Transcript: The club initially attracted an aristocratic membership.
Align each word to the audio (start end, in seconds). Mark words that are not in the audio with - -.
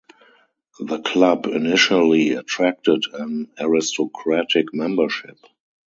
The 0.79 0.97
club 0.99 1.45
initially 1.45 2.31
attracted 2.31 3.03
an 3.13 3.51
aristocratic 3.59 4.73
membership. 4.73 5.37